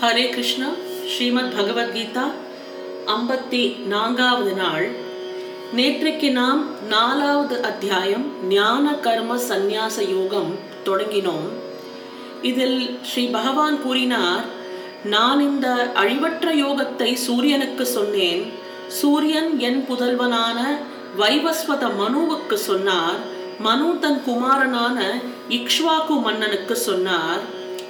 ஹரே 0.00 0.28
கிருஷ்ணா 0.28 0.66
ஸ்ரீமத் 1.06 1.54
பகவத்கீதா 1.58 2.24
ஐம்பத்தி 3.06 3.84
நான்காவது 3.86 4.52
நாள். 4.52 4.90
நேற்றைக்கு 5.76 6.30
நாம் 6.30 6.86
நாலாவது 6.88 7.62
அத்தியாயம் 7.62 8.48
ஞான 8.48 8.94
கர்ம 8.94 9.36
சந்நியாச 9.36 10.08
யோகம் 10.08 10.58
தொடங்கினோம். 10.84 11.48
இதில் 12.42 12.98
ஸ்ரீ 13.02 13.24
பகவான் 13.26 13.82
கூறினார் 13.82 14.44
நான் 15.04 15.40
இந்த 15.40 15.90
அழிவற்ற 15.94 16.52
யோகத்தை 16.64 17.14
சூரியனுக்கு 17.14 17.86
சொன்னேன். 17.86 18.52
சூரியன் 18.88 19.58
என் 19.58 19.84
புதல்வனான 19.88 20.58
வைவஸ்வத 21.18 21.90
மனுவுக்கு 22.02 22.54
சொன்னார். 22.54 23.18
மனு 23.58 23.96
தன் 24.00 24.22
குமாரனான 24.26 25.20
இக்ஷ்வாக்கு 25.48 26.22
மன்னனுக்கு 26.22 26.76
சொன்னார். 26.76 27.42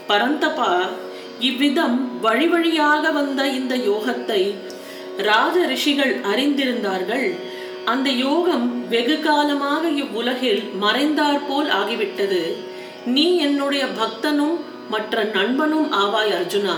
பரந்தபா 0.08 0.72
இவ்விதம் 1.40 2.20
வழி 2.20 2.46
வழியாக 2.46 3.10
வந்த 3.10 3.48
இந்த 3.48 3.76
யோகத்தை 3.76 4.54
ராஜ 5.16 5.66
ரிஷிகள் 5.66 6.20
அறிந்திருந்தார்கள். 6.20 7.34
அந்த 7.84 8.10
யோகம் 8.10 8.88
வெகு 8.88 9.20
காலமாக 9.20 9.88
இவ்வுலகில் 9.88 10.62
மறைந்தாற்போல் 10.80 11.68
ஆகிவிட்டது. 11.68 12.42
நீ 13.04 13.36
என்னுடைய 13.36 13.86
பக்தனும் 14.00 14.56
மற்ற 14.88 15.24
நண்பனும் 15.24 15.92
ஆவாய் 15.92 16.34
அர்ஜுனா. 16.38 16.76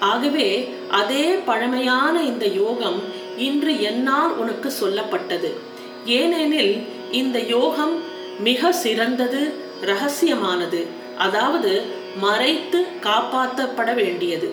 ஆகவே 0.00 0.68
அதே 0.90 1.24
பழமையான 1.48 2.22
இந்த 2.22 2.46
யோகம் 2.46 3.02
இன்று 3.36 3.80
என்னால் 3.80 4.36
உனக்கு 4.36 4.72
சொல்லப்பட்டது. 4.80 5.50
ஏனெனில் 6.04 6.86
இந்த 7.10 7.38
யோகம் 7.38 8.02
மிக 8.40 8.72
சிறந்தது 8.72 9.54
ரகசியமானது. 9.80 10.86
அதாவது 11.18 11.84
மறைத்து 12.24 12.80
காப்பாற்றப்பட 13.06 13.90
வேண்டியது. 14.00 14.48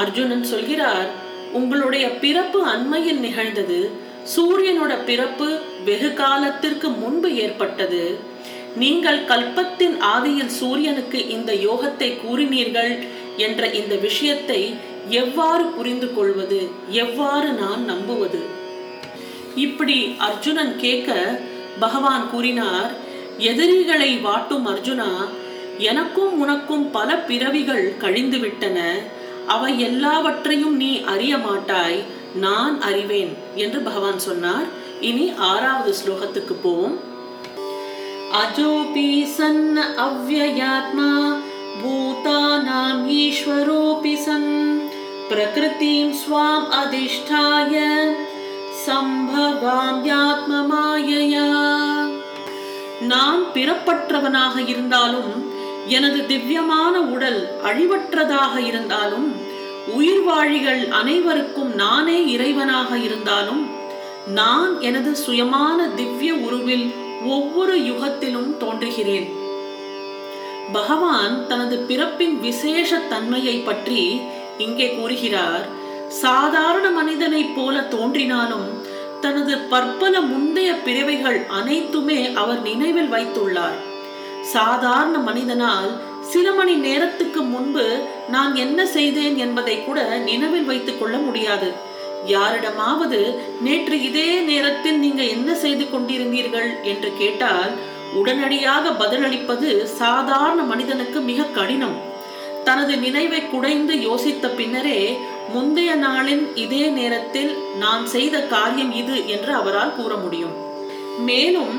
அர்ஜுனன் 0.00 0.46
சொல்கிறார் 0.52 1.08
உங்களுடைய 1.58 2.06
பிறப்பு 2.24 2.58
அண்மையில் 2.72 3.20
நிகழ்ந்தது. 3.26 3.80
சூரியனோட 4.34 4.92
பிறப்பு 5.10 5.48
வெகு 5.84 6.10
காலத்திற்கு 6.14 6.88
முன்பு 7.02 7.28
ஏற்பட்டது. 7.44 8.02
நீங்கள் 8.82 9.20
கல்பத்தின் 9.30 9.96
ஆதியில் 10.14 10.52
சூரியனுக்கு 10.58 11.20
இந்த 11.36 11.52
யோகத்தை 11.68 12.10
கூறினீர்கள் 12.24 12.92
என்ற 13.46 13.70
இந்த 13.80 13.94
விஷயத்தை 14.06 14.60
எவ்வாறு 15.22 15.64
புரிந்து 15.76 16.08
கொள்வது? 16.14 16.60
எவ்வாறு 17.02 17.48
நான் 17.62 17.82
நம்புவது? 17.84 18.40
இப்படி 19.64 19.98
அர்ஜுனன் 20.26 20.74
கேட்க 20.84 21.12
பகவான் 21.84 22.24
கூறினார் 22.32 22.92
எதிரிகளை 23.50 24.10
வாட்டும் 24.26 24.66
அர்ஜுனா 24.72 25.10
எனக்கும் 25.78 26.40
உனக்கும் 26.40 26.90
பல 26.90 27.16
பிறவிகள் 27.16 27.96
கழிந்து 27.98 28.38
விட்டன 28.38 28.94
அவை 29.46 29.80
எல்லாவற்றையும் 29.80 30.76
நீ 30.76 31.02
அறிய 31.02 31.36
மாட்டாய். 31.36 32.02
நான் 32.34 32.80
அறிவேன் 32.80 33.36
என்று 33.54 33.80
பகவான் 33.80 34.18
சொன்னார். 34.18 34.64
இனி 35.00 35.32
ஆறாவது 35.36 35.94
ஸ்லோகத்துக்கு 36.00 36.52
போவோம். 36.62 36.98
அஜோபி 38.32 39.24
சன் 39.24 39.78
அவ்வயாத்மா 39.78 41.36
பூதானாம் 41.82 43.04
ஈஸ்வரோபி 43.06 44.14
சன். 44.14 44.90
பிரகிருதிம் 45.30 46.14
ஸ்வாம் 46.20 46.68
அதிஷ்டாய 46.80 47.84
சம்பவாம்யாத்ம 48.86 50.50
மாயையா. 50.70 51.50
நான் 53.00 53.42
பிறப்பற்றவனாக 53.54 54.68
இருந்தாலும் 54.68 55.47
எனது 55.88 56.26
திவ்யமான 56.26 57.00
உடல் 57.00 57.40
அழிவற்றதாக 57.64 58.66
இருந்தாலும் 58.66 59.28
உயிர்வாழிகள் 59.98 60.88
அனைவருக்கும் 60.88 61.74
நானே 61.74 62.36
இறைவனாக 62.36 63.02
இருந்தாலும் 63.02 63.62
நான் 64.34 64.80
எனது 64.80 65.16
சுயமான 65.26 65.94
திவ்ய 65.94 66.34
உருவில் 66.34 66.94
ஒவ்வொரு 67.26 67.76
யுகத்திலும் 67.78 68.50
தோன்றுகிறேன். 68.56 69.28
பகவான் 70.72 71.46
தனது 71.46 71.78
பிறப்பின் 71.78 72.40
விசேஷ 72.40 72.96
தன்மையை 72.96 73.56
பற்றி 73.58 74.20
இங்கே 74.58 74.94
கூறுகிறார். 74.94 75.66
சாதாரண 76.08 76.90
மனிதனைப் 76.90 77.56
போல 77.56 77.80
தோன்றினாலும் 77.80 78.68
தனது 79.20 79.58
பற்பல 79.58 80.20
முந்தைய 80.20 80.72
பிறவைகள் 80.74 81.46
அனைத்துமே 81.48 82.32
அவர் 82.32 82.62
நினைவில் 82.62 83.12
வைத்துள்ளார். 83.12 83.78
சாதாரண 84.54 85.16
மனிதனால் 85.28 85.90
சில 86.32 86.46
மணி 86.58 86.74
நேரத்துக்கு 86.86 87.40
முன்பு 87.52 87.84
நான் 88.34 88.52
என்ன 88.64 88.80
செய்தேன் 88.96 89.36
என்பதை 89.44 89.76
கூட 89.84 90.00
நினைவில் 90.28 90.68
வைத்துக் 90.70 90.98
கொள்ள 91.00 91.16
முடியாது. 91.26 91.68
யாரிடமாவது 92.32 93.20
நேற்று 93.66 93.96
இதே 94.08 94.30
நேரத்தில் 94.50 94.98
நீங்க 95.04 95.22
என்ன 95.36 95.50
செய்து 95.64 95.84
கொண்டிருந்தீர்கள் 95.84 96.70
என்று 96.92 97.10
கேட்டால் 97.20 97.72
உடனடியாக 98.20 98.92
பதிலளிப்பது 99.00 99.70
சாதாரண 100.00 100.60
மனிதனுக்கு 100.72 101.20
மிக 101.30 101.48
கடினம். 101.58 101.96
தனது 102.66 102.94
நினைவை 103.04 103.40
குடைந்து 103.46 103.94
யோசித்த 104.08 104.46
பின்னரே 104.58 105.00
முந்தைய 105.54 105.90
நாளின் 106.06 106.44
இதே 106.64 106.84
நேரத்தில் 106.98 107.52
நான் 107.82 108.04
செய்த 108.14 108.36
காரியம் 108.54 108.92
இது 109.02 109.16
என்று 109.34 109.52
அவரால் 109.60 109.96
கூற 109.98 110.12
முடியும். 110.24 110.56
மேலும் 111.28 111.76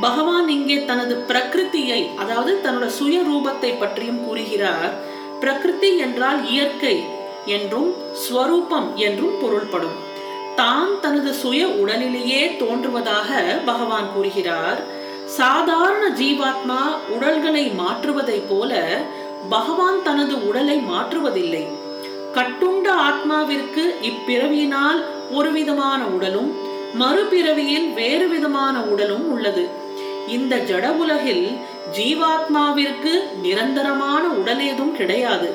பகவான் 0.00 0.48
இங்கே 0.48 0.84
தனது 0.84 1.14
பிரகிருத்தியை 1.28 2.16
அதாவது 2.16 2.60
தன்னோட 2.64 2.86
சுய 2.86 3.20
ரூபத்தை 3.20 3.78
பற்றியும் 3.78 4.24
கூறுகிறார். 4.26 4.92
பிரகிருதி 5.40 5.98
என்றால் 5.98 6.48
இயற்கை 6.48 7.04
என்றும் 7.46 7.90
ஸ்வரூபம் 8.24 8.96
என்றும் 8.96 9.36
பொருள்படும். 9.40 9.96
தான் 10.54 11.00
தனது 11.00 11.34
சுய 11.34 11.68
உடலிலேயே 11.68 12.56
தோன்றுவதாக 12.56 13.28
பகவான் 13.64 14.08
கூறுகிறார். 14.14 14.80
சாதாரண 15.26 16.08
ஜீவாத்மா 16.20 16.80
உடல்களை 17.16 17.72
மாற்றுவதை 17.80 18.42
போல 18.48 18.82
பகவான் 19.48 20.02
தனது 20.02 20.48
உடலை 20.48 20.76
மாற்றுவதில்லை. 20.90 21.64
கட்டுண்ட 22.34 22.86
ஆத்மாவிற்கு 23.08 23.84
இப்பிறவியினால் 24.02 25.00
ஒரு 25.30 25.52
விதமான 25.52 26.04
உடலும் 26.04 26.50
மறுபிறவியில் 27.00 27.94
வேறு 27.94 28.28
விதமான 28.28 28.80
உடலும் 28.80 29.30
உள்ளது. 29.30 29.70
இந்த 30.36 30.54
ஜட 30.70 30.86
உலகில் 31.02 31.46
ஜீவாத்மாவிற்கு 31.96 33.12
நிரந்தரமான 33.44 34.22
உடல் 34.40 34.62
ஏதும் 34.68 34.94
கிடையாது. 34.98 35.48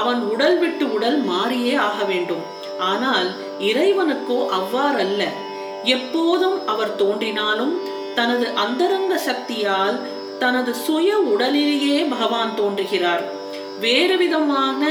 அவன் 0.00 0.20
உடல் 0.32 0.58
விட்டு 0.58 0.84
உடல் 0.96 1.18
மாறியே 1.30 1.74
ஆக 1.88 1.98
வேண்டும். 2.10 2.44
ஆனால் 2.90 3.28
இறைவனுக்கோ 3.70 4.38
அவ்வாறல்ல. 4.58 5.22
எப்போதும் 5.96 6.58
அவர் 6.66 6.92
தோன்றினாலும் 6.96 7.74
தனது 8.14 8.46
அந்தரங்க 8.64 9.14
சக்தியால் 9.28 9.98
தனது 10.38 10.72
சுய 10.84 11.10
உடலிலேயே 11.32 11.98
பகவான் 12.12 12.54
தோன்றுகிறார். 12.60 13.24
வேறு 13.84 14.16
விதமான 14.22 14.82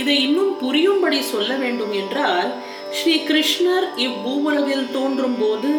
இதை 0.00 0.16
இன்னும் 0.24 0.54
புரியும்படி 0.62 1.20
சொல்ல 1.32 1.52
வேண்டும் 1.54 1.92
என்றால் 2.00 2.50
ஸ்ரீ 2.98 3.14
கிருஷ்ணர் 3.28 3.86
இவ்வூவுலகில் 4.06 4.90
தோன்றும் 4.96 5.38
போது 5.38 5.70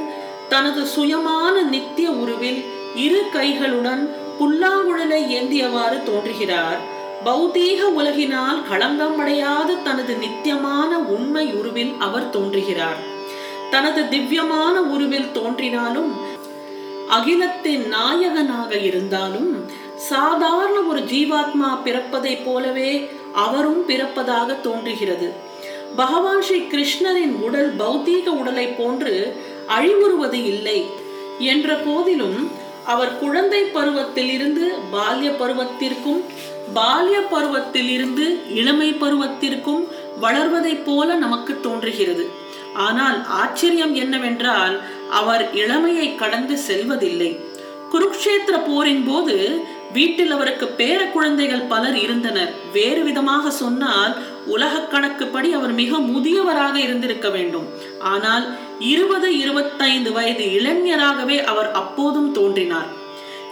தனது 0.49 0.81
சுயமான 0.95 1.55
நித்திய 1.63 2.09
உருவில் 2.11 2.61
இரு 2.95 3.21
கைகளுடன் 3.33 4.03
புல்லாங்குழலை 4.39 5.21
ஏந்தியவாறு 5.37 5.97
தோன்றுகிறார். 6.03 6.79
பௌதீக 7.25 7.81
உலகினால் 7.99 8.59
களங்கம் 8.69 9.19
அடையாத 9.19 9.73
தனது 9.73 10.13
நித்தியமான 10.15 10.99
உண்மை 11.15 11.45
உருவில் 11.53 11.93
அவர் 11.99 12.29
தோன்றுகிறார். 12.29 12.99
தனது 13.71 14.09
திவ்யமான 14.09 14.75
உருவில் 14.81 15.31
தோன்றினாலும் 15.31 16.11
அகிலத்தின் 17.07 17.85
நாயகனாக 17.87 18.71
இருந்தாலும் 18.89 19.51
சாதாரண 19.95 20.77
ஒரு 20.79 20.99
ஜீவாத்மா 20.99 21.69
பிறப்பதைப் 21.83 22.45
போலவே 22.45 23.09
அவரும் 23.33 23.81
பிறப்பதாக 23.87 24.61
தோன்றுகிறது. 24.61 25.27
பகவான் 25.95 26.41
ஸ்ரீ 26.41 26.59
கிருஷ்ணரின் 26.73 27.35
உடல் 27.41 27.75
பௌத்தீக 27.75 28.27
உடலை 28.41 28.67
போன்று 28.67 29.13
அழிவுறுவது 29.75 30.39
இல்லை 30.53 30.79
என்ற 31.51 31.75
போதிலும் 31.85 32.39
அவர் 32.93 33.13
குழந்தை 33.19 33.61
பருவத்தில் 33.77 34.31
இருந்து 34.33 34.65
பால்ய 34.91 35.29
பருவத்திற்கும் 35.41 36.21
பால்ய 36.75 37.17
பருவத்தில் 37.33 37.89
இருந்து 37.89 38.25
இளமை 38.59 38.89
பருவத்திற்கும் 39.01 39.83
வளர்வதைப் 40.21 40.85
போல 40.85 41.15
நமக்கு 41.23 41.53
தோன்றுகிறது. 41.65 42.25
ஆனால் 42.85 43.17
ஆச்சரியம் 43.41 43.93
என்னவென்றால் 43.95 44.75
அவர் 45.19 45.43
இளமையை 45.61 46.07
கடந்து 46.15 46.55
செல்வதில்லை. 46.67 47.31
குருக்ஷேத்திர 47.93 48.55
போரின் 48.67 49.03
போது 49.09 49.35
வீட்டில் 49.93 50.31
அவருக்கு 50.31 50.65
பேர 50.79 50.99
குழந்தைகள் 51.11 51.67
பலர் 51.73 51.97
இருந்தனர். 52.05 52.51
வேறு 52.73 53.01
விதமாக 53.03 53.51
சொன்னால் 53.61 54.13
உலக 54.55 54.81
கணக்குப்படி 54.93 55.49
அவர் 55.53 55.73
மிக 55.81 55.99
முதியவராக 56.11 56.75
இருந்திருக்க 56.75 57.29
வேண்டும். 57.29 57.67
ஆனால் 58.13 58.45
இருபது 58.79 59.37
இருபத்தைந்து 59.37 60.11
வயது 60.11 60.51
இளைஞராகவே 60.51 61.43
அவர் 61.43 61.71
அப்போதும் 61.71 62.31
தோன்றினார். 62.31 62.87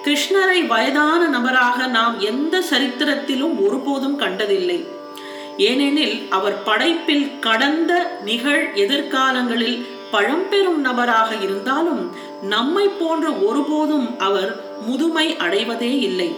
கிருஷ்ணரை 0.06 0.68
வயதான 0.68 1.27
நபராக 1.27 1.88
நாம் 1.88 2.19
எந்த 2.19 2.62
சரித்திரத்திலும் 2.62 3.56
ஒருபோதும் 3.68 4.16
கண்டதில்லை. 4.16 4.88
ஏனெனில் 5.57 6.27
அவர் 6.30 6.63
படைப்பில் 6.63 7.39
கடந்த 7.39 8.22
நிகழ் 8.24 8.74
எதிர்காலங்களில் 8.74 9.86
பழம்பெரும் 10.12 10.81
நபராக 10.81 11.30
இருந்தாலும் 11.42 12.12
நம்மை 12.42 12.88
போன்ற 12.88 13.31
ஒருபோதும் 13.31 14.19
அவர் 14.19 14.63
முதுமை 14.86 15.36
அடைவதே 15.36 16.00
இல்லை. 16.00 16.36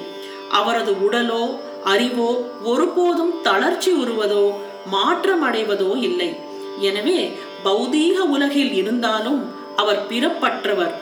அவரது 0.50 0.94
உடலோ 1.08 1.44
அறிவோ 1.84 2.46
ஒருபோதும் 2.64 3.34
தளர்ச்சி 3.42 3.92
உறுவதோ 3.92 4.52
மாற்றம் 4.86 5.44
அடைவதோ 5.44 5.98
இல்லை. 6.02 6.36
எனவே 6.80 7.38
பௌதீக 7.68 8.18
உலகில் 8.36 8.74
இருந்தாலும் 8.74 9.42
அவர் 9.76 10.02
பிறப்பற்றவர். 10.10 10.94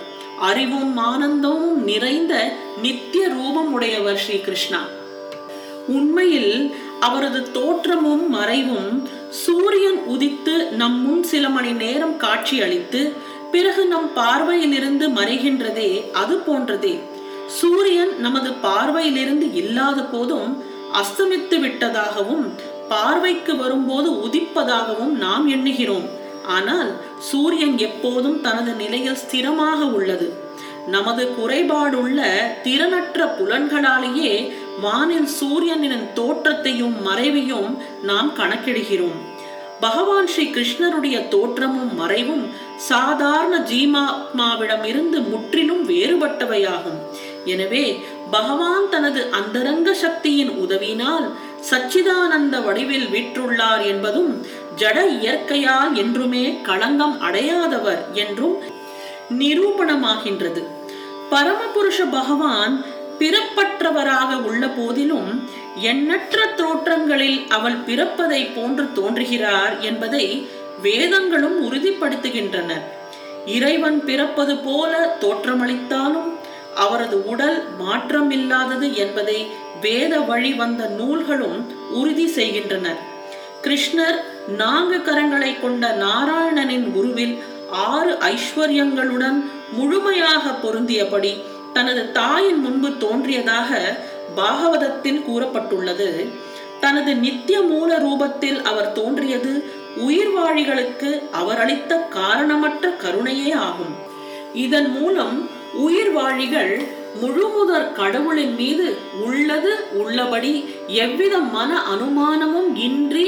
அறிவும் 0.50 0.98
ஆனந்தமும் 0.98 1.84
நிறைந்த 1.84 2.34
நித்திய 2.82 3.28
ரூபம் 3.28 3.70
உடையவர் 3.74 4.18
ஸ்ரீ 4.18 4.38
கிருஷ்ணா. 4.40 4.82
உண்மையில் 5.88 6.76
அவரது 7.00 7.40
தோற்றமும் 7.52 8.30
மறைவும் 8.30 8.90
சூரியன் 9.44 10.00
உதித்து 10.08 10.56
நம் 10.72 10.98
முன் 11.06 11.24
சில 11.24 11.50
மணி 11.50 11.72
நேரம் 11.72 12.18
காட்சி 12.18 12.62
அளித்து 12.62 13.02
பிறகு 13.52 13.86
நம் 13.86 14.10
பார்வையிலிருந்து 14.16 15.06
மறைகின்றதே 15.20 15.92
அது 16.12 16.36
போன்றதே. 16.48 16.94
சூரியன் 17.58 18.14
நமது 18.20 18.50
பார்வையிலிருந்து 18.64 19.48
இல்லாத 19.54 20.00
போதும் 20.04 20.52
அஸ்தமித்து 21.02 21.58
விட்டதாகவும் 21.66 22.46
பார்வைக்கு 22.90 23.56
வரும்போது 23.56 24.10
உதிப்பதாகவும் 24.12 25.14
நாம் 25.26 25.48
எண்ணுகிறோம். 25.48 26.08
ஆனால் 26.46 26.92
சூரியன் 27.20 27.78
எப்போதும் 27.78 28.42
தனது 28.42 28.74
நிலையில் 28.74 29.22
ஸ்திரமாக 29.24 29.80
உள்ளது. 29.92 30.28
நமது 30.88 31.24
குறைபாடுள்ள 31.38 32.20
திறனற்ற 32.64 33.28
புலன்களாலேயே 33.38 34.52
வானில் 34.82 35.30
சூரியனின் 35.40 36.14
தோற்றத்தையும் 36.14 36.96
மறைவையும் 37.08 37.72
நாம் 38.02 38.32
கணக்கிடுகிறோம். 38.38 39.22
பகவான் 39.80 40.28
ஸ்ரீ 40.28 40.44
கிருஷ்ணருடைய 40.46 41.28
தோற்றமும் 41.28 41.96
மறைவும் 41.96 42.46
சாதாரண 42.76 43.56
ஜீமாத்மாவிடமிருந்து 43.72 45.20
முற்றிலும் 45.32 45.84
வேறுபட்டவையாகும். 45.88 47.00
எனவே 47.46 48.02
பகவான் 48.32 48.90
தனது 48.90 49.22
அந்தரங்க 49.32 49.94
சக்தியின் 49.94 50.50
உதவியினால் 50.50 51.26
சச்சிதானந்த 51.70 52.64
வடிவில் 52.64 53.08
வீற்றுள்ளார் 53.08 53.86
என்பதும் 53.86 54.46
ஜட 54.78 54.98
இயற்கையால் 55.08 55.94
என்றுமே 55.94 56.60
களங்கம் 56.62 57.18
அடையாதவர் 57.22 58.02
என்றும் 58.14 58.58
நிரூபணமாகின்றது. 59.40 60.64
பரமபுருஷ 61.32 62.00
பகவான் 62.12 62.86
பிறப்பற்றவராக 63.20 64.32
உள்ள 64.42 64.68
போதிலும் 64.68 65.50
எண்ணற்ற 65.76 66.46
தோற்றங்களில் 66.58 67.48
அவள் 67.48 67.78
பிறப்பதை 67.88 68.42
போன்று 68.56 68.92
தோன்றுகிறார் 68.94 69.80
என்பதை 69.80 70.48
வேதங்களும் 70.82 71.58
உறுதிப்படுத்துகின்றன. 71.72 72.72
இறைவன் 73.46 74.06
பிறப்பது 74.06 74.58
போல 74.58 75.18
தோற்றமளித்தாலும் 75.22 76.30
அவரது 76.76 77.18
உடல் 77.26 77.58
மாற்றம் 77.78 78.32
இல்லாதது 78.32 78.96
என்பதை 78.96 79.48
வேத 79.82 80.20
வழி 80.20 80.54
வந்த 80.54 80.84
நூல்களும் 81.00 81.60
உறுதி 81.92 82.28
செய்கின்றனர் 82.28 83.02
கிருஷ்ணர் 83.64 84.18
நான்கு 84.58 84.98
கரங்களை 84.98 85.52
கொண்ட 85.62 85.98
நாராயணனின் 86.04 86.88
உருவில் 86.94 87.36
ஆறு 87.72 88.18
ஐஸ்வர்யங்களுடன் 88.34 89.44
முழுமையாக 89.72 90.52
பொருந்தியபடி 90.64 91.34
தனது 91.74 92.12
தாயின் 92.12 92.60
முன்பு 92.60 92.98
தோன்றியதாக 92.98 93.80
பாகவதத்தில் 94.36 95.22
கூறப்பட்டுள்ளது. 95.30 96.10
தனது 96.80 97.16
நித்திய 97.16 97.62
மூல 97.62 97.98
ரூபத்தில் 97.98 98.60
அவர் 98.62 98.92
தோன்றியது 98.92 99.52
உயிர்வாழிகளுக்கு 100.08 101.10
அவர் 101.32 101.60
அளித்த 101.60 101.96
காரணமற்ற 101.96 102.90
கருணையே 102.90 103.52
ஆகும். 103.68 103.94
இதன் 104.54 104.90
மூலம் 104.92 105.50
உயிர்வாழிகள் 105.84 106.74
முழுமுதற் 107.22 107.92
கடவுளின் 107.94 108.56
மீது 108.56 108.88
உள்ளது 109.26 109.72
உள்ளபடி 109.94 110.54
எவ்வித 111.04 111.36
மன 111.56 111.72
அனுமானமும் 111.94 112.72
இன்றி 112.88 113.28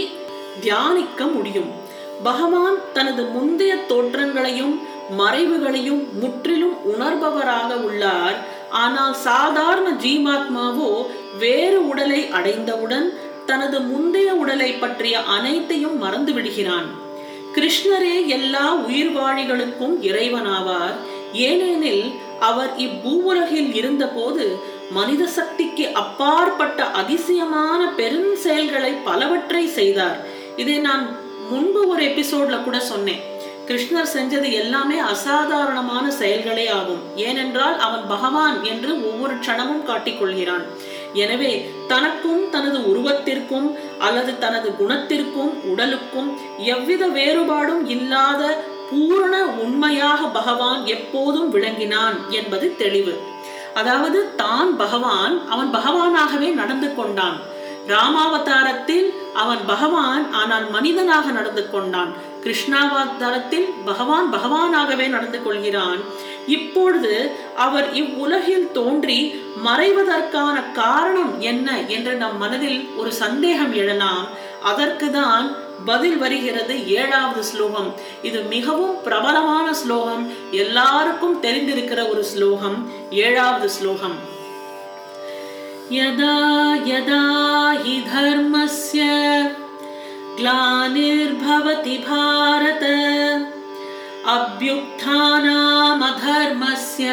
தியானிக்க 0.60 1.26
முடியும். 1.26 1.72
பகவான் 2.24 2.78
தனது 2.94 3.24
முந்தைய 3.24 3.74
தோற்றங்களையும் 3.90 4.76
மறைவுகளையும் 5.20 6.04
முற்றிலும் 6.22 6.76
உணர்பவராக 6.92 7.70
உள்ளார். 7.88 8.38
ஆனால் 8.84 9.16
சாதாரண 9.28 9.88
ஜீவாத்மாவோ 10.06 10.90
வேறு 11.40 11.80
உடலை 11.88 12.22
அடைந்தவுடன் 12.30 13.08
தனது 13.46 13.78
முந்தைய 13.82 14.30
உடலை 14.34 14.72
பற்றிய 14.74 15.18
அனைத்தையும் 15.36 15.98
மறந்து 15.98 16.34
விடுகிறான் 16.34 16.88
கிருஷ்ணரே 17.56 18.16
எல்லா 18.38 18.66
உயிர்வாழிகளுக்கும் 18.88 19.96
இறைவனாவார். 20.10 20.98
ஏனெனில் 21.34 22.06
அவர் 22.40 22.72
இப்பூவுலகில் 22.78 23.74
இருந்தபோது 23.74 24.60
மனித 24.92 25.28
சக்திக்கு 25.28 25.94
அப்பாற்பட்ட 25.94 26.84
அதிசயமான 26.84 27.92
பெரும் 27.96 28.36
செயல்களை 28.36 28.92
பலவற்றை 28.92 29.68
செய்தார். 29.68 30.18
இதை 30.56 30.78
நான் 30.78 31.04
முன்பு 31.50 31.88
ஒரு 31.88 32.04
எபிசோட்ல 32.04 32.64
கூட 32.64 32.80
சொன்னேன். 32.80 33.24
கிருஷ்ணர் 33.68 34.14
செஞ்சது 34.14 34.52
எல்லாமே 34.52 34.98
அசாதாரணமான 34.98 36.12
செயல்களே 36.12 36.68
ஆகும். 36.68 37.02
ஏனென்றால் 37.16 37.78
அவன் 37.80 38.08
பகவான் 38.08 38.64
என்று 38.64 38.92
ஒவ்வொரு 39.10 39.34
க்ஷணமும் 39.34 39.88
காட்டிக்கொள்கிறான் 39.90 40.66
எனவே 41.14 41.52
தனக்கும் 41.88 42.50
தனது 42.50 42.80
உருவத்திற்கும் 42.80 43.68
அல்லது 44.00 44.38
தனது 44.38 44.70
குணத்திற்கும் 44.80 45.54
உடலுக்கும் 45.72 46.38
எவ்வித 46.58 47.08
வேறுபாடும் 47.08 47.86
இல்லாத 47.88 48.42
பூரண 48.90 49.36
உண்மையாக 49.64 50.22
பகவான் 50.28 50.86
எப்போதும் 50.86 51.50
விளங்கினான் 51.50 52.18
என்பது 52.30 52.76
தெளிவு. 52.82 53.14
அதாவது 53.74 54.20
தான் 54.36 54.78
பகவான் 54.78 55.36
அவன் 55.50 55.70
பகவானாகவே 55.78 56.50
நடந்து 56.54 56.90
கொண்டான். 56.96 57.38
ராமாவதாரத்தில் 57.88 59.06
அவன் 59.34 59.62
பகவான் 59.66 60.24
ஆனால் 60.32 60.66
மனிதனாக 60.70 61.32
நடந்து 61.32 61.64
கொண்டான். 61.70 62.12
கிருஷ்ணாவதாரத்தில் 62.44 63.68
பகவான் 63.86 64.28
பகவானாகவே 64.36 65.06
நடந்து 65.10 65.40
கொள்கிறான். 65.44 66.00
இப்பொழுது 66.56 67.14
அவர் 67.66 67.88
இவ்வுலகில் 67.94 68.68
தோன்றி 68.72 69.20
மறைவதற்கான 69.68 70.56
காரணம் 70.82 71.34
என்ன 71.52 71.78
என்று 71.88 72.14
நம் 72.16 72.38
மனதில் 72.38 72.80
ஒரு 72.96 73.12
சந்தேகம் 73.24 73.74
எழலாம். 73.74 74.26
அதற்கு 74.62 75.08
தான் 75.12 75.48
பதில் 75.85 76.19
வருகிறது 76.19 76.97
ஏழாவது 76.97 77.45
ஸ்லோகம் 77.45 77.95
இது 78.23 78.49
மிகவும் 78.49 79.05
பிரபலமான 79.05 79.75
ஸ்லோகம் 79.75 80.33
எல்லாருக்கும் 80.57 81.41
தெரிந்திருக்கிற 81.41 82.11
ஒரு 82.11 82.25
ஸ்லோகம் 82.25 82.91
ஏழாவது 83.23 83.71
ஸ்லோகம் 83.71 84.31
यदा 85.93 86.37
यदा 86.87 87.23
हि 87.83 88.01
धर्मस्य 88.05 89.03
ग्लानिर्भवति 90.39 91.99
भारत 92.07 92.85
अभ्युत्थानामधर्मस्य 94.35 97.09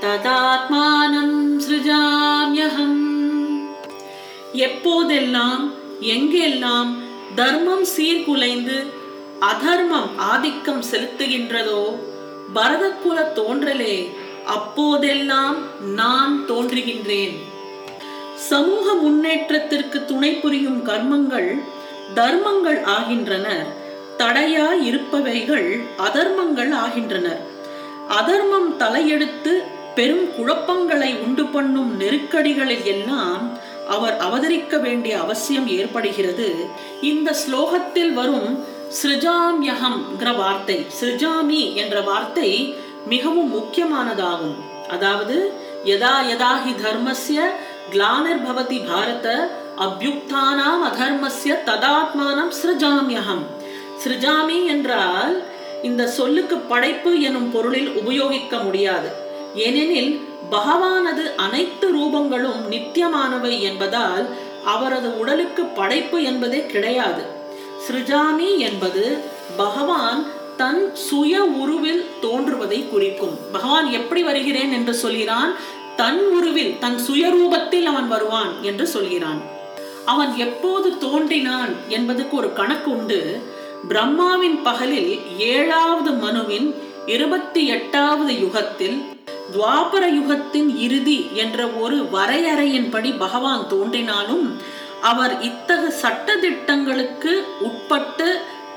ததாத்மானம் 0.00 1.58
சிருஜாம்யகம் 1.58 3.02
எப்போதெல்லாம் 4.66 5.72
எங்கெல்லாம் 6.12 6.90
தர்மம் 7.35 7.85
சீர்குலைந்து 7.97 8.85
அதர்மம் 9.39 10.17
ஆதிக்கம் 10.17 10.83
செலுத்துகின்றதோ? 10.91 11.95
பரதக்குல 12.55 13.19
தோன்றலே 13.35 14.09
அப்போதெல்லாம் 14.45 15.57
நான் 15.95 16.45
தோன்றுகின்றேன். 16.47 17.35
சமூக 18.35 18.93
முன்னேற்றத்திற்கு 18.93 20.05
துணை 20.05 20.33
புரியும் 20.33 20.85
கர்மங்கள் 20.85 21.61
தர்மங்கள் 22.13 22.83
ஆகின்றனர் 22.83 23.67
தடையா 24.17 24.67
இருப்பவைகள் 24.89 25.83
அதர்மங்கள் 25.97 26.71
ஆகின்றனர் 26.71 27.41
அதர்மம் 28.07 28.77
தலையெடுத்து 28.77 29.53
பெரும் 29.95 30.27
குழப்பங்களை 30.37 31.19
உண்டு 31.19 31.45
பண்ணும் 31.45 31.99
நெருக்கடிகளில் 31.99 32.83
எல்லாம் 32.83 33.59
அவர் 33.95 34.15
அவதரிக்க 34.27 34.73
வேண்டிய 34.85 35.13
அவசியம் 35.23 35.67
ஏற்படுகிறது. 35.77 36.47
இந்த 37.11 37.29
ஸ்லோகத்தில் 37.43 38.13
வரும் 38.19 38.49
சிருஜாம்யகம்ங்கிற 38.99 40.29
வார்த்தை 40.41 40.77
ஸ்ரிஜாமி 40.99 41.61
என்ற 41.83 41.97
வார்த்தை 42.09 42.49
மிகவும் 43.13 43.51
முக்கியமானதாகும். 43.57 44.57
அதாவது 44.95 45.37
யதா 45.91 46.15
யதா 46.31 46.51
ஹி 46.63 46.71
தர்மஸ்ய 46.83 47.39
கிளானர் 47.93 48.41
பவதி 48.47 48.79
பாரத 48.89 49.27
அபியுக்தானாம் 49.85 50.83
அதர்மஸ்ய 50.89 51.53
ததாத்மானம் 51.69 52.51
ஸ்ரிஜாமியகம் 52.59 53.43
ஸ்ரிஜாமி 54.03 54.59
என்றால் 54.73 55.33
இந்த 55.89 56.03
சொல்லுக்கு 56.17 56.55
படைப்பு 56.71 57.11
எனும் 57.27 57.49
பொருளில் 57.53 57.91
உபயோகிக்க 57.99 58.55
முடியாது. 58.65 59.09
ஏனெனில் 59.55 60.27
பகவானது 60.51 61.35
அனைத்து 61.35 61.97
ரூபங்களும் 61.97 62.61
நித்தியமானவை 62.69 63.61
என்பதால் 63.61 64.29
அவரது 64.65 65.19
உடலுக்கு 65.19 65.63
படைப்பு 65.63 66.23
என்பதே 66.23 66.65
கிடையாது. 66.65 67.23
சிருஜாமி 67.87 68.57
என்பது 68.57 69.17
பகவான் 69.57 70.25
தன் 70.57 70.95
சுய 70.95 71.43
உருவில் 71.43 72.05
தோன்றுவதை 72.21 72.89
குறிக்கும். 72.89 73.37
பகவான் 73.51 73.91
எப்படி 73.91 74.23
வருகிறேன் 74.23 74.71
என்று 74.71 74.93
சொல்கிறான்? 74.93 75.53
தன் 75.95 76.27
உருவில் 76.27 76.79
தன் 76.79 76.99
சுயரூபத்தில் 77.09 77.83
அவன் 77.83 78.07
வருவான் 78.07 78.61
என்று 78.61 78.87
சொல்கிறான். 78.87 79.41
அவன் 80.05 80.35
எப்போது 80.35 80.97
தோன்றினான் 80.97 81.73
என்பதுக்கு 81.89 82.29
ஒரு 82.29 82.53
கணக்கு 82.53 82.91
உண்டு. 82.91 83.41
பிரம்மாவின் 83.87 84.61
பகலில் 84.61 85.19
ஏழாவது 85.37 86.11
மனுவின் 86.11 86.75
இருபத்தி 87.05 87.67
எட்டாவது 87.67 88.39
யுகத்தில் 88.39 89.03
துவாபர 89.53 90.03
யுகத்தின் 90.17 90.69
இறுதி 90.85 91.17
என்ற 91.33 91.59
ஒரு 91.83 91.97
வரையறையின்படி 92.15 93.11
பகவான் 93.17 93.67
தோன்றினாலும் 93.67 94.45
அவர் 95.01 95.33
இத்தகு 95.41 95.91
சட்ட 96.01 96.35
திட்டங்களுக்கு 96.35 97.31
உட்பட்டு 97.59 98.27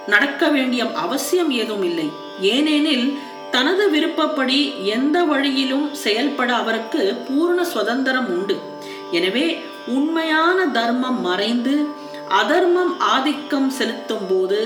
நடக்க 0.06 0.48
வேண்டிய 0.48 0.92
அவசியம் 1.04 1.50
ஏதும் 1.50 1.82
இல்லை. 1.82 2.08
ஏனெனில் 2.54 3.06
தனது 3.50 3.84
விருப்பப்படி 3.90 4.58
எந்த 4.94 5.16
வழியிலும் 5.24 5.86
செயல்பட 5.94 6.50
அவருக்கு 6.54 7.02
பூர்ண 7.26 7.60
சுதந்திரம் 7.74 8.30
உண்டு. 8.36 8.56
எனவே 9.10 9.46
உண்மையான 9.86 10.66
தர்மம் 10.78 11.20
மறைந்து 11.20 11.74
அதர்மம் 12.40 12.92
ஆதிக்கம் 13.14 13.70
செலுத்தும் 13.70 14.26
போது 14.28 14.60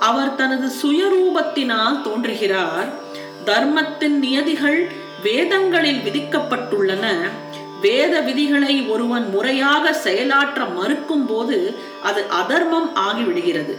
அவர் 0.00 0.34
தனது 0.34 0.66
சுயரூபத்தினால் 0.82 2.02
தோன்றுகிறார். 2.02 2.88
தர்மத்தின் 3.44 4.18
நியதிகள் 4.18 4.78
வேதங்களில் 5.26 6.00
விதிக்கப்பட்டுள்ளன. 6.06 7.06
வேத 7.84 8.14
விதிகளை 8.20 8.74
ஒருவன் 8.92 9.26
முறையாக 9.34 9.92
செயலாற்ற 10.04 10.64
மறுக்கும் 10.78 11.26
போது 11.26 11.58
அது 12.02 12.20
அதர்மம் 12.40 12.88
ஆகிவிடுகிறது. 13.06 13.74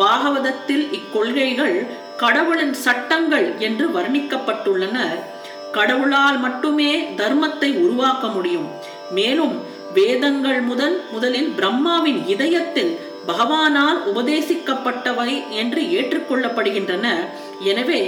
பாகவதத்தில் 0.00 0.84
இக்கொள்கைகள் 0.98 1.76
கடவுளின் 2.22 2.74
சட்டங்கள் 2.86 3.46
என்று 3.66 3.86
வர்ணிக்கப்பட்டுள்ளன. 3.96 4.98
கடவுளால் 5.76 6.38
மட்டுமே 6.38 6.90
தர்மத்தை 7.16 7.70
உருவாக்க 7.84 8.26
முடியும். 8.36 8.68
மேலும் 9.10 9.56
வேதங்கள் 9.98 10.60
முதல் 10.70 10.96
முதலில் 11.12 11.50
பிரம்மாவின் 11.58 12.20
இதயத்தில் 12.34 12.92
பகவானால் 13.30 13.98
உபதேசிக்கப்பட்டவை 14.10 15.32
என்று 15.60 15.82
ஏற்றுக்கொள்ளப்படுகின்றன. 15.98 17.06
எனவே 17.70 18.00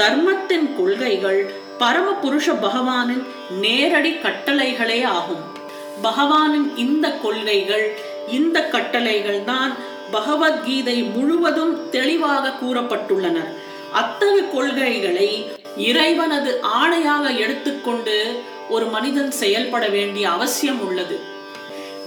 தர்மத்தின் 0.00 0.66
கொள்கைகள் 0.78 1.40
பரம 1.78 2.12
புருஷ 2.12 2.52
பகவானின் 2.62 3.24
நேரடி 3.60 4.10
கட்டளைகளே 4.10 5.04
ஆகும். 5.04 5.44
பகவானின் 6.02 6.76
இந்த 6.76 7.10
கொள்கைகள் 7.10 7.96
இந்த 8.28 8.68
கட்டளைகள் 8.68 9.44
தான் 9.44 9.72
பகவத்கீதை 10.10 11.02
முழுவதும் 11.02 11.90
தெளிவாக 11.90 12.52
கூறப்பட்டுள்ளனர். 12.62 13.50
அத்தகைய 13.92 14.48
கொள்கைகளை 14.48 15.46
இறைவனது 15.76 16.60
ஆணையாக 16.62 17.38
எடுத்துக்கொண்டு 17.38 18.42
ஒரு 18.68 18.86
மனிதன் 18.86 19.30
செயல்பட 19.30 19.88
வேண்டிய 19.88 20.30
அவசியம் 20.30 20.80
உள்ளது. 20.80 21.20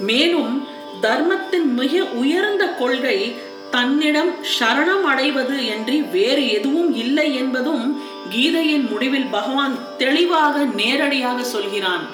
மேலும் 0.00 0.68
தர்மத்தின் 1.00 1.74
மிக 1.74 2.04
உயர்ந்த 2.04 2.66
கொள்கை 2.66 3.34
தன்னிடம் 3.70 4.34
சரணம் 4.58 5.02
அடைவது 5.02 5.66
என்று 5.66 6.10
வேறு 6.10 6.48
எதுவும் 6.50 6.94
இல்லை 6.94 7.34
என்பதும் 7.34 7.99
கீதையின் 8.34 8.86
முடிவில் 8.90 9.30
பகவான் 9.36 9.74
தெளிவாக 10.02 10.64
நேரடியாக 10.80 11.44
சொல்கிறான். 11.54 12.04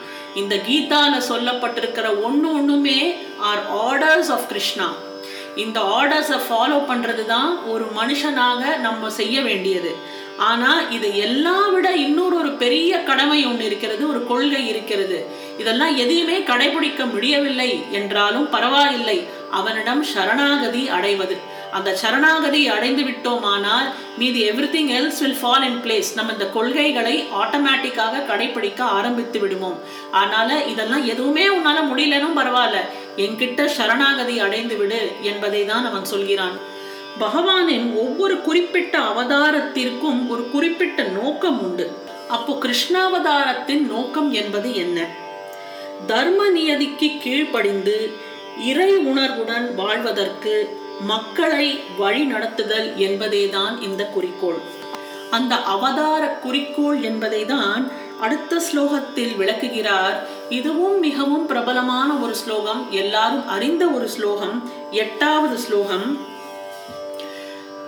இந்த 0.41 0.55
கீதால 0.69 1.15
சொல்லப்பட்டிருக்கிற 1.31 2.07
ஒன்று 2.23 2.49
ஒண்ணுமே 2.59 3.01
ஆர் 3.51 3.63
ஆர்டர்ஸ் 3.85 4.31
ஆஃப் 4.37 4.49
கிருஷ்ணா 4.49 4.89
இந்த 5.65 5.79
ஆர்டர்ஸை 5.99 6.39
ஃபாலோ 6.47 6.79
பண்றது 6.89 7.25
தான் 7.27 7.51
ஒரு 7.73 7.85
மனுஷனாக 7.99 8.63
நம்ம 8.87 9.11
செய்ய 9.21 9.37
வேண்டியது. 9.41 9.93
ஆனா 10.49 10.71
இது 10.97 11.09
எல்லாம் 11.27 11.71
விட 11.75 11.89
இன்னொரு 12.07 12.37
ஒரு 12.39 12.51
பெரிய 12.63 12.99
கடமை 13.09 13.39
ஒன்று 13.47 13.65
இருக்கிறது 13.65 14.03
ஒரு 14.09 14.21
கொள்கை 14.27 14.63
இருக்கிறது. 14.73 15.19
இதெல்லாம் 15.59 15.95
எதையுமே 15.97 16.39
கடைபிடிக்க 16.51 17.11
முடியவில்லை 17.13 17.71
என்றாலும் 17.91 18.49
பரவாயில்லை. 18.51 19.19
அவனிடம் 19.51 20.03
சரணாகதி 20.13 20.83
அடைவது. 20.97 21.37
அந்த 21.77 21.91
சரணாகதி 22.03 22.61
அடைந்து 22.77 23.03
விட்டோமானால் 23.03 23.89
மீதி 24.19 24.41
everything 24.75 24.93
else 24.99 25.21
will 25.21 25.39
fall 25.43 25.65
in 25.69 25.81
place 25.85 26.11
நம்ம 26.15 26.33
இந்த 26.33 26.47
கொள்கைகளை 26.47 27.15
ஆட்டோமேட்டிக்காக 27.43 28.23
கடைபிடிக்க 28.29 28.81
ஆரம்பித்து 28.99 29.39
விடுவோம். 29.41 29.79
அதனால 30.13 30.63
இதெல்லாம் 30.63 31.05
எதுவுமே 31.07 31.45
உன்னால 31.49 31.79
முடியலனும் 31.91 32.39
பரவாயில்ல. 32.39 32.79
என்கிட்ட 33.17 33.67
சரணாகதி 33.67 34.39
அடைந்து 34.39 34.77
விடு 34.77 35.03
என்பதை 35.23 35.63
தான் 35.65 35.85
அவன் 35.85 36.05
சொல்கிறான். 36.05 36.57
பகவானின் 37.21 37.87
ஒவ்வொரு 37.95 38.41
குறிப்பிட்ட 38.41 38.99
அவதாரத்திற்கும் 39.11 40.23
ஒரு 40.29 40.45
குறிப்பிட்ட 40.51 41.03
நோக்கம் 41.19 41.61
உண்டு. 41.63 41.87
அப்போ 42.29 42.53
கிருஷ்ணாவதாரத்தின் 42.63 43.85
நோக்கம் 43.93 44.31
என்பது 44.33 44.71
என்ன? 44.75 44.99
தர்ம 46.07 46.49
நியதிக்கு 46.51 47.09
கீழ்ப்படிந்து 47.23 47.97
இறை 48.71 48.91
உணர்வுடன் 49.11 49.67
வாழ்வதற்கு 49.75 50.55
மக்களை 51.01 51.81
வழி 51.99 52.33
நடத்துதல் 52.33 52.97
என்பதேதான் 52.97 53.83
இந்த 53.83 54.05
குறிக்கோள். 54.05 54.59
அந்த 55.31 55.63
அவதார 55.63 56.27
குறிக்கோள் 56.27 57.01
என்பதை 57.01 57.45
தான் 57.45 57.91
அடுத்த 58.21 58.63
ஸ்லோகத்தில் 58.73 59.37
விளக்குகிறார். 59.37 60.27
இதுவும் 60.49 61.01
மிகவும் 61.01 61.47
பிரபலமான 61.47 62.15
ஒரு 62.15 62.35
ஸ்லோகம். 62.35 62.87
எல்லாரும் 62.91 63.49
அறிந்த 63.49 63.87
ஒரு 63.87 64.09
ஸ்லோகம். 64.09 64.71
எட்டாவது 64.91 65.59
ஸ்லோகம். 65.59 66.19